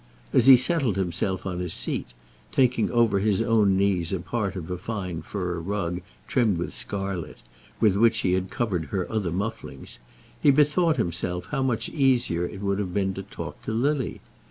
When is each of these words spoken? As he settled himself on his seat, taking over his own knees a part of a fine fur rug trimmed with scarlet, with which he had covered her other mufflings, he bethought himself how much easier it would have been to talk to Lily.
As 0.33 0.47
he 0.47 0.57
settled 0.57 0.95
himself 0.97 1.45
on 1.45 1.59
his 1.59 1.75
seat, 1.75 2.07
taking 2.51 2.89
over 2.89 3.19
his 3.19 3.39
own 3.39 3.77
knees 3.77 4.11
a 4.11 4.19
part 4.19 4.55
of 4.55 4.71
a 4.71 4.77
fine 4.79 5.21
fur 5.21 5.59
rug 5.59 6.01
trimmed 6.27 6.57
with 6.57 6.73
scarlet, 6.73 7.37
with 7.79 7.95
which 7.97 8.21
he 8.21 8.33
had 8.33 8.49
covered 8.49 8.85
her 8.85 9.07
other 9.11 9.31
mufflings, 9.31 9.99
he 10.41 10.49
bethought 10.49 10.97
himself 10.97 11.45
how 11.51 11.61
much 11.61 11.87
easier 11.87 12.47
it 12.47 12.61
would 12.61 12.79
have 12.79 12.95
been 12.95 13.13
to 13.13 13.21
talk 13.21 13.61
to 13.61 13.71
Lily. 13.71 14.21